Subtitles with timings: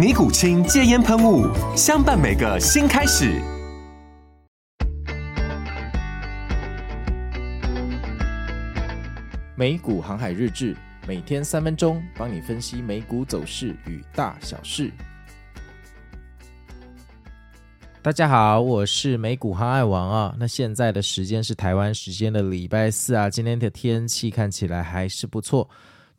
[0.00, 1.46] 尼古清戒烟喷雾，
[1.76, 3.38] 相伴每个新开始。
[9.54, 10.74] 美股航海日志，
[11.06, 14.90] 每天三分钟，帮你分析美股走势与大小事。
[18.00, 20.34] 大家好，我是美股航海王啊。
[20.38, 23.28] 那现在的时间是台湾时间的礼拜四啊。
[23.28, 25.68] 今天的天气看起来还是不错。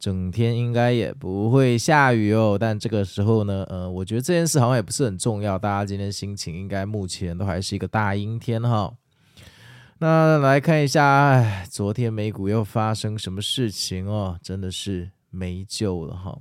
[0.01, 5.59] 整天应该也不会下雨哦，但这个时候呢，呃，我觉得这件事好像也不是很重要。
[5.59, 8.91] 大家今天心情应该目前都还是一个大阴天哈。
[9.99, 14.39] 那来看一下，哎，昨天美股又发生什么事情哦？
[14.41, 16.35] 真的是没救了哈。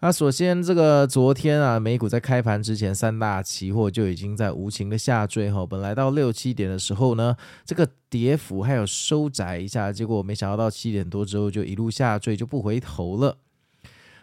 [0.00, 5.64] 那首先，这个昨天啊，美股在开盘之前，三大期货就已经在无情的下坠哈。
[5.64, 13.38] 本来到六七点的时候呢，这个跌幅还有收窄一下，结果没想到到七点多之后就一路下坠，就不回头了。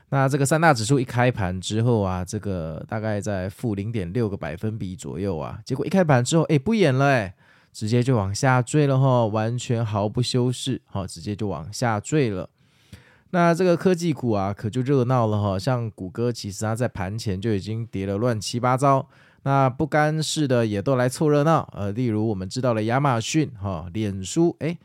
[0.10, 7.34] 那这个三大指数一开盘之后啊，这个大概在负零点六个百分比左右啊，结果一开盘之后，哎，不演了哎，
[7.72, 12.48] 直接就往下坠了哈，完全毫不修饰，好，直接就往下坠了。
[13.34, 15.58] 那这个科技股啊，可就热闹了哈。
[15.58, 19.08] 像谷歌，其实它在盘前就已经跌了乱七八糟。
[19.42, 21.68] 那不甘示的也都来凑热闹。
[21.76, 24.78] 呃，例如我们知道了亚马逊哈、脸书，哎，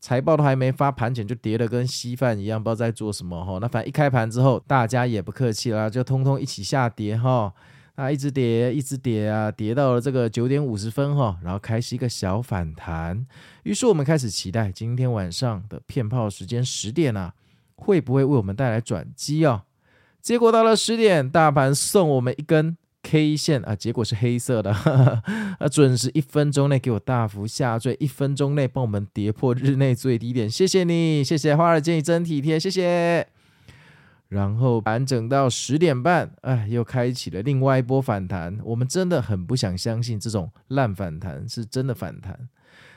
[0.00, 3.58] 财报都还没发，盘前就跌得跟稀饭一样，不知道在做什么哈。
[3.60, 7.54] 那反正一开盘之后，大家也不客气啦，就通通一起下跌哈。
[7.94, 13.24] 那一直跌，一直跌啊，跌到了这个九点五十分哈，然后开始一个小反弹。
[13.62, 17.32] 于是我们开始期待今天晚上的骗炮时间十点啊。
[17.74, 19.64] 会不会为我们带来转机啊？
[20.20, 25.22] 结果到了十点，大盘送我们一根 K 线啊，结果是黑色的，哈 哈
[25.58, 33.26] 啊，准时一分钟内给我大幅下坠，一分钟内帮我们跌破日内最低点，谢谢你，谢谢华尔街，你真体贴，谢谢。
[34.28, 42.48] 然后盘整到十点半，哎，又开启了另外一波反弹，我们真的很不想相信这种烂反弹是真的反弹，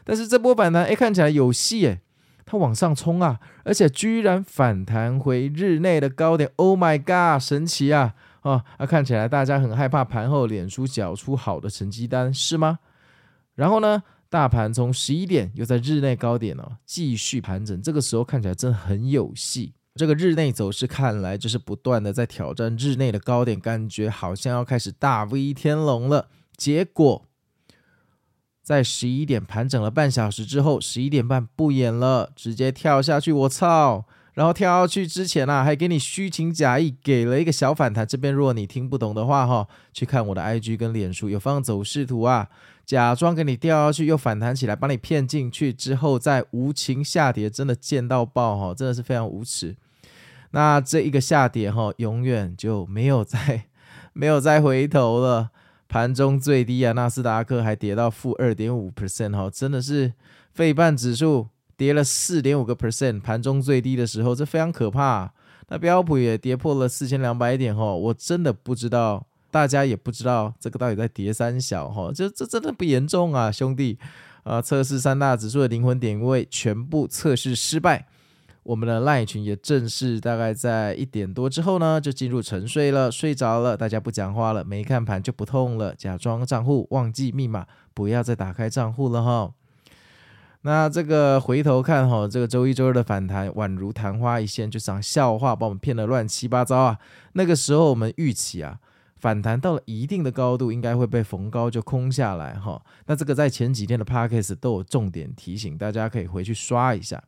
[0.03, 2.01] 但是这波反弹哎，看起来有戏哎。
[2.45, 8.13] 它往上冲啊，而且居然反弹回日内的高点，Oh my god，神奇啊！
[8.41, 12.77] 啊，啊看起来大家很害怕盘后脸书缴出好的成绩单是吗？
[13.55, 19.73] 然后呢，大盘从十一点又在日内高点哦，继续盘整，这个时候看起来真的很有戏。
[19.95, 26.27] 这个日内走势看来就是不断的在挑战日内的高点，感觉好像要开始大 V 天龙了。
[26.55, 27.25] 结果。
[28.65, 34.05] 在十一点盘整了半小时之后，十一点半不演了，直接跳下去，我操！
[34.33, 38.07] 然后跳下去之前啊，还给你虚情假意给了一个小反弹。
[38.07, 42.49] 这边如果你听不懂的话，哈，去看我的 IG 跟脸书有放走势图啊，
[42.87, 49.75] 假装给你掉下去又反弹起来，把你骗进去之后再无情下跌，真的贱到爆哈，真的是非常无耻。
[50.49, 53.65] 那这一个下跌哈，永远就没有再
[54.13, 55.51] 没有再回头了。
[55.87, 60.13] 盘中最低啊，纳斯达克还跌到负二点五 percent 哈，真的是
[60.53, 61.47] 费半指数
[61.77, 65.31] 跌了四点五个 percent，盘中最低的时候，这非常可怕。
[65.67, 73.97] 那标普也跌破了四千两百点哈，我真的不知道，大家也不知道这个到底在跌三小哈，这这真的不严重啊，兄弟
[74.43, 78.07] 啊，测试三大指数的灵魂点位全部测试失败。
[78.65, 89.53] 我们的赖群也正式大概在一点多之后呢，就进入沉睡了，睡着了，大家不讲话了，没看盘就不痛了，假装账户忘记密码，不要再打开账户了哈。
[90.61, 96.97] 那这个回头看哈，这个周一周二的反弹宛如昙花一现，就像笑话，把我们骗得乱七八糟啊。
[97.33, 98.79] 那个时候我们预期啊，
[99.17, 102.81] 反弹到了一定的高度，应该会被逢高就空下来哈。
[103.05, 107.23] 那这个在前几天的 Podcast 都有重点提醒，大家可以回去刷一下。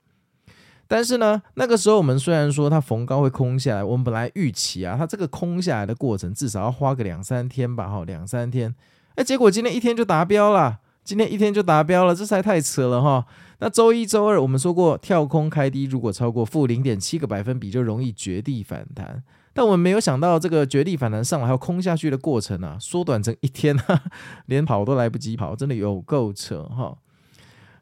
[0.88, 8.74] 但是呢，那个时候我们虽然说它逢高会空下来，我们本来预期啊，它这个空下来的过程至少要花个两三天吧，哈，两三天。
[9.16, 13.26] 哎，结果今天一天就达标了，今天一天就达标了，这实在太扯了哈。
[13.60, 19.24] 那周一、周二我们说过，跳空开低如果超过负零点七个百分比，就容易绝地反弹。
[19.54, 24.04] 但我们没有想到，这个绝地反弹上来还有空下去的过程啊，缩短成一天啊，
[24.46, 26.96] 连跑都来不及跑，真的有够扯哈。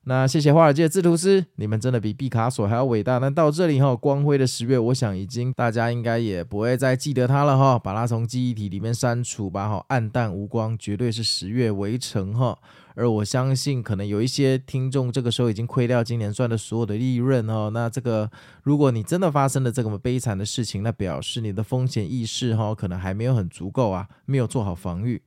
[0.08, 3.18] 那谢谢华尔街制图师，你们真的比毕卡索还要伟大。
[3.18, 12.56] 那到这里哈，光辉的十月，我想已经大家应该也不会再记得它了哈，把它从记忆体里面删除吧哈，暗淡无光，绝对是十月围城哈。
[12.94, 17.70] 而我相信，可能有一些听众这个时候已经亏掉今年赚的所有的利润哈。
[17.74, 18.30] 那这个，
[18.62, 25.24] 如果你真的发生了这么悲惨的事情，那表示你的风险意识哈，可能还没有很足够啊，没有做好防御。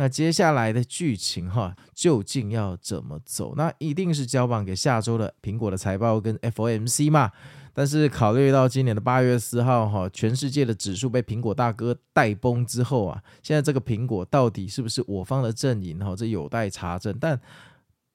[0.00, 3.52] 那接下来的剧情哈，究竟要怎么走？
[3.54, 7.30] 那一定是交棒给下周的苹果的财报跟 FOMC 嘛。
[7.74, 16.16] 但是考虑到今年的八月四号哈，全世界的指数被苹果大哥带崩之后啊，现在这个苹果到底是不是我方的阵营哈？
[16.16, 17.14] 这有待查证。
[17.20, 17.38] 但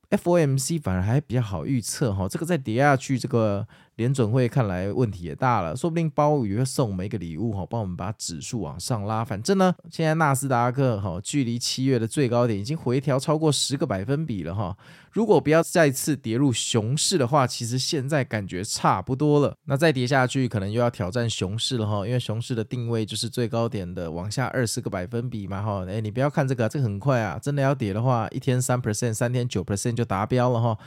[0.10, 3.68] FOMC 反而还比较好预测哈，这个再跌下去这个。
[3.96, 9.24] 联准会看来问题也大了，说不定鲍宇会送我们一个礼物哈，帮我们把指数往上拉。
[9.24, 14.76] 反正呢，现在纳斯达克哈，距离七月的最高点已经回调超过十个百分比了哈。
[15.12, 19.56] 如果不要再次跌入熊市的话，其实现在感觉差不多了。
[19.64, 25.86] 那再跌下去，可能又要挑战熊市了哈，因为熊市的定位就是最高点的往下二十个百分比嘛哈。
[25.88, 30.78] 哎，你不要看这个，这个很快啊，真的要跌的话，一天三 percent，三天九 percent 就达标了哈。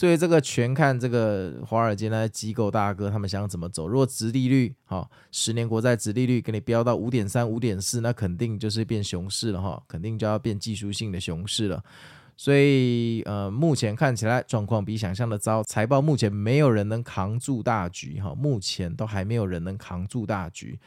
[0.00, 3.86] 所以这个全看这个华尔街那些机构大哥他们想怎么走。
[3.86, 11.84] 如果殖利率哈，十年国债殖利率给你飙到五点三、五点四，那肯定就是变熊市了哈，肯定就要变技术性的熊市了。
[12.34, 20.78] 所以呃，目前看起来状况比想象的糟，财报目前没有人能扛住大局哈，目前都还没有人能扛住大局。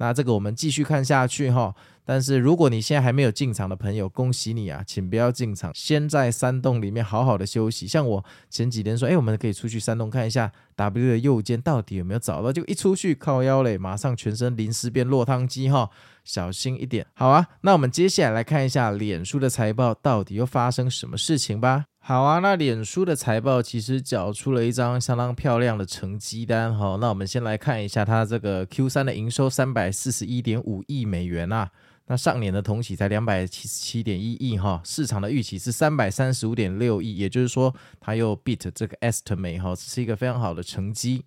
[0.00, 1.74] 那这个我们继续看下去哈。
[2.06, 7.86] 但是如果你现在还没有进场的朋友，恭喜你啊，请不要进场，先在山洞里面好好的休息。
[7.86, 15.90] 像我前几天说，哎，我们可以出去山洞看一下 W 的右肩到底有没有找到，就一出去靠腰嘞，马上全身淋湿变落汤鸡哈，
[16.24, 17.06] 小心一点。
[17.14, 21.84] 好啊，那我们接下来来看一下脸书的财报到底又发生什么事情吧。
[22.02, 26.96] 好啊，那脸书的财报其实缴出了一张相当漂亮的成绩单哈。
[27.00, 31.70] 那我们先来看一下它这个 Q 三的营收三百四十一点五亿美元啊。
[32.06, 41.24] 那上年的同期才两百七十七点一亿哈，市场的预期是三百三十五点六亿，也就是说它又 beat 这个 estimate 哈，这是一个非常好的成绩。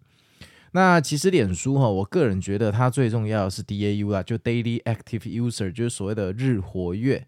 [0.72, 7.26] 那其实脸书哈，我个人觉得它最重要是 DAU 啦，就 Daily Active User，就是所谓的日活跃。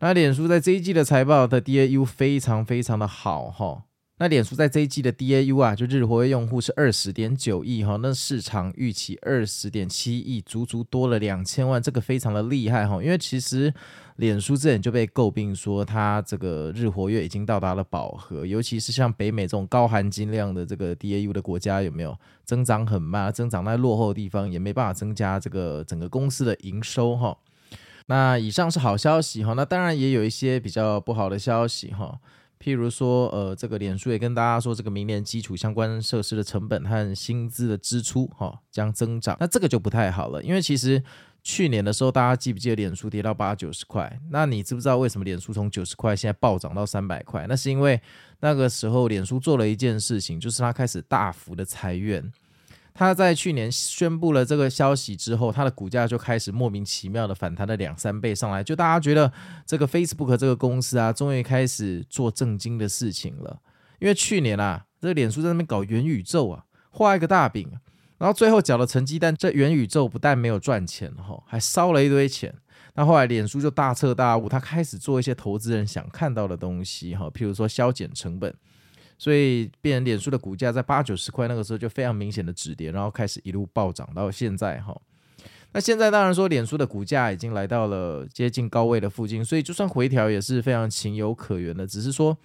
[0.00, 3.82] 那脸书在这一季的财报的 DAU 非常非常的好哈。
[4.20, 13.02] 那脸书在这一季的 DAU 啊，就日活跃用户是二十点九亿哈，那市场预期二十点七亿，足足多了两千万，这个非常的厉害哈。
[13.02, 13.72] 因为其实
[14.16, 27.36] 脸书之前就被诟病说它这个日活跃已经到达了饱和，尤其是像北美这种高含金量的这个 DAU 的国家，有没有增长很慢，增长在落后的地方也没办法增加这个整个公司的营收哈。
[28.08, 32.18] 那以上是好消息哈，那当然也有一些比较不好的消息哈。
[32.58, 39.36] 譬如说，呃，这个脸书也跟大家说，这个明年基础相关设施的成本和薪资的支出，哈、将增长。
[39.38, 41.00] 那这个就不太好了，因为其实
[41.44, 44.18] 去年的时候，大家记不记得脸书跌到八九十块？
[44.30, 47.46] 那你知不知道为什么脸书从九十块现在暴涨到三百块？
[47.48, 48.00] 那是因为
[48.40, 52.32] 那个时候脸书做了一件事情，就是它开始大幅的裁员。
[52.98, 59.32] 他在去年宣布了这个消息之后，他的股价就开始莫名其妙的反弹了两三倍上来，就大家觉得
[59.64, 63.60] 这个 Facebook 这个公司啊，终于开始做正经的事情了。
[64.00, 67.70] 因为去年啊，这个脸书在那边搞元宇宙啊，画一个大饼，
[68.18, 72.52] 然后最后缴了成绩单，这元宇宙不但没有赚钱哈，还烧了一堆钱。
[72.96, 78.52] 那后来脸书就大彻大悟，他开始做一些投资人想看到的东西哈，譬如说削减成本。
[79.18, 84.96] 所以，变成脸书的股价在八九十块那个时候就非常明显的止跌，然后开始一路暴涨到现在哈。
[85.72, 91.84] 那现在当然说，脸书的股价已经来到了接近高位的附近，所以就算回调也是非常情有可原的。
[91.84, 92.38] 只是说，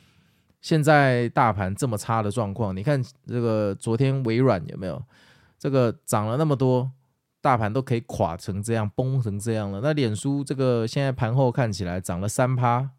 [0.62, 5.00] 现在大盘这么差的状况，你看这个昨天微软有没有
[5.60, 6.92] 这个涨了那么多，
[7.40, 9.80] 大盘都可以垮成这样，崩成这样了。
[9.84, 12.90] 那脸书这个现在盘后看起来涨了三趴，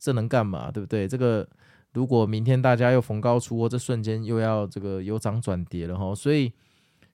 [0.00, 0.72] 这能干嘛？
[0.72, 1.06] 对不对？
[1.06, 1.48] 这个。
[1.92, 6.52] 如果明天大家又逢高出货，这瞬间又要这个由涨转跌了哈，所以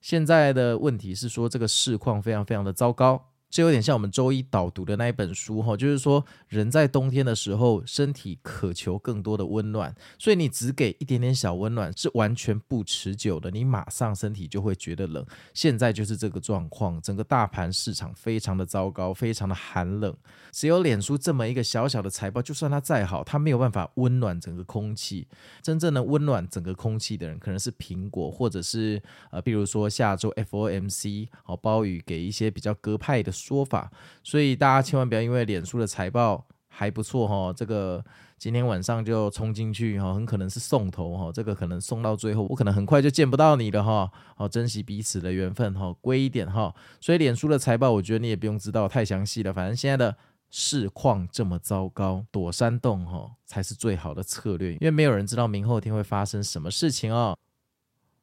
[0.00, 3.30] 现在的问题是说这个市况非常非常的糟糕。
[3.48, 15.24] 这有点像我们周一导读的那一本书哈，就是说人在冬天的时候，身体渴求更多的温暖，所以你只给一点点小温暖是完全不持久的，你马上身体就会觉得冷。
[15.54, 20.14] 现在就是这个状况，整个大盘市场非常的糟糕，非常的寒冷。
[20.50, 25.28] 只有脸书这么一个小小的财报，就算它再好，它没有办法温暖整个空气。
[25.62, 29.00] 真正的温暖整个空气的人，可能是苹果，或者是
[29.30, 33.32] 呃，比如说下周 FOMC 哦，鲍宇给一些比较鸽派的。
[33.36, 33.90] 说法，
[34.22, 38.04] 所以大家千万不要因为脸书的财报还不错哈，这个
[38.38, 46.74] 今天晚上就冲进去哈，很可能是送头哈，这个可能送到最后，我可能很快就见不到你了哈，好，珍惜彼此的缘分哈，贵一点哈。
[47.00, 50.16] 所以脸书的财报，我觉得你也不用知道太详细了，反正现在的
[50.50, 57.36] 市况这么糟糕，躲山洞哈才是最好的策略，因为没有人知道明后天会发生什么事情哦。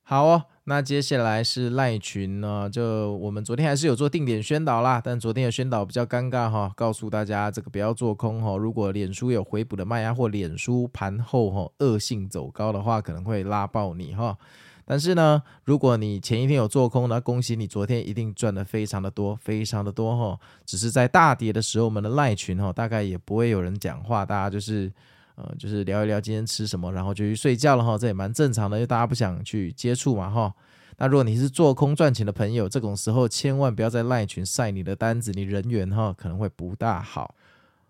[0.04, 14.38] 好哦，那接下来是赖群呢，就我们昨天还是有做定点宣导啦，但昨天的宣导比较尴尬哈，告诉大家这个不要做空哈，如果脸书有回补的卖压或脸书盘后哈恶性走高的话，可能会拉爆你哈。
[14.86, 20.40] 但是呢，如果你前一天有做空，那恭喜你，昨天一定赚的非常的多，非常的多哈。
[20.66, 24.94] 只是在大跌的时候，我们的赖群哈，大概也不会有人讲话，大家就是。
[25.36, 30.54] 呃，就是聊一聊今天吃什么，然后就去睡觉了哈，这也蛮正常的，因为大家不想去接触嘛哈。
[30.98, 37.34] 那如果你是做空赚钱的朋友，这种时候千万不要在赖群晒你的单子，你人缘哈可能会不大好。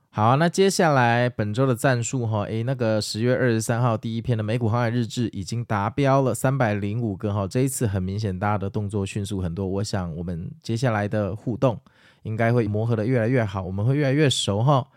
[0.10, 11.78] 好，那接下来本周的战术哈，诶，那个十月二十三号第一篇的美股航海日志已经达标了三百零五个哈，这一次很明显大家的动作迅速很多，我想我们接下来的互动
[12.22, 14.88] 应该会磨合得越来越好，我们会越来越熟哈。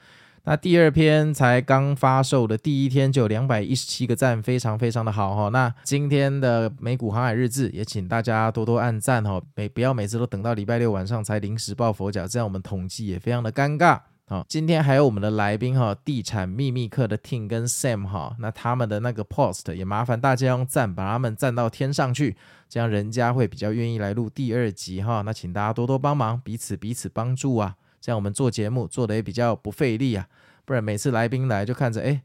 [0.48, 5.48] 那第二篇才刚发售的第一天就有两百一十七个赞，非常非常的好哈。
[5.48, 13.98] 那今天的美股航海日志也请大家多多按赞哈，每不要每次都等到礼拜六晚上才临时抱佛脚，这样我们统计也非常的尴尬。
[14.28, 22.36] 好，今天还有我们的来宾哈，地产秘密客的 Tim 跟 Sam 哈，那他们的那个 post 也麻烦大家用赞把他们赞到天上去，
[22.68, 25.22] 这样人家会比较愿意来录第二集哈。
[25.22, 27.74] 那请大家多多帮忙，彼此彼此帮助啊。
[28.06, 30.24] 这样我们做节目做的也比较不费力啊，
[30.64, 32.22] 不然每次来宾来就看着哎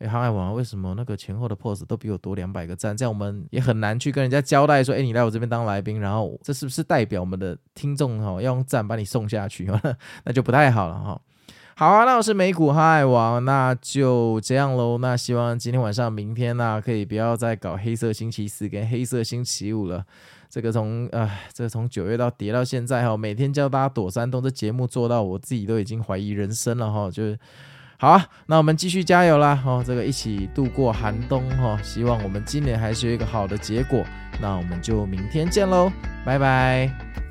[0.00, 2.94] 哎航海王为什么那个前后的 pose 都比我多两百个赞？
[2.94, 9.66] 这样我们也很难去跟人家交代说，哎，你来我这边当来宾，然后这是不是代表我们的听众哈要用赞把你送下去？
[10.24, 11.18] 那就不太好了哈。
[11.74, 14.98] 好啊，那我是美股航海王，那就这样喽。
[14.98, 20.04] 那希望今天晚上、明天呢、啊，可以不要再搞黑色星期四跟黑色星期五了。
[20.54, 27.36] 这个从呃，这个从九月到跌到现在哈，每天教大家躲山洞，这节目做到我自己都已经怀疑人生了哈，就是
[27.98, 34.04] 好啊，那我们继续加油啦哈，这个一起度过寒冬哈，希望我们今年还是有一个好的结果，
[34.40, 35.90] 那我们就明天见喽，
[36.24, 37.23] 拜拜。